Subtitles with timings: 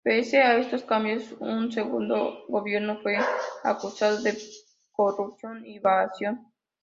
[0.03, 3.19] Pese a estos cambios, su segundo gobierno fue
[3.63, 4.35] acusado de
[4.95, 6.51] corrupción y evasión.